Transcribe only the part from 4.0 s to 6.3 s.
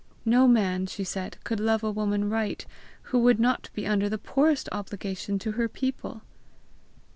the poorest obligation to her people!